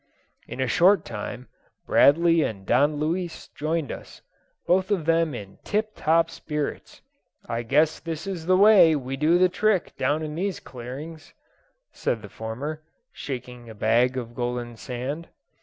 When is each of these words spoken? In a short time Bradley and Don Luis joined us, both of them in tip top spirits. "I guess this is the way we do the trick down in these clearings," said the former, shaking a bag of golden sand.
In 0.47 0.59
a 0.59 0.65
short 0.67 1.05
time 1.05 1.47
Bradley 1.85 2.41
and 2.41 2.65
Don 2.65 2.95
Luis 2.95 3.49
joined 3.49 3.91
us, 3.91 4.23
both 4.65 4.89
of 4.89 5.05
them 5.05 5.35
in 5.35 5.59
tip 5.63 5.91
top 5.95 6.31
spirits. 6.31 7.01
"I 7.47 7.61
guess 7.61 7.99
this 7.99 8.25
is 8.25 8.47
the 8.47 8.57
way 8.57 8.95
we 8.95 9.15
do 9.15 9.37
the 9.37 9.47
trick 9.47 9.95
down 9.97 10.23
in 10.23 10.33
these 10.33 10.59
clearings," 10.59 11.35
said 11.91 12.23
the 12.23 12.29
former, 12.29 12.81
shaking 13.13 13.69
a 13.69 13.75
bag 13.75 14.17
of 14.17 14.33
golden 14.33 14.75
sand. 14.75 15.27